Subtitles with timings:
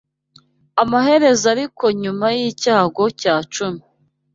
[0.83, 3.83] Amaherezo ariko nyuma y’icyago cya cumi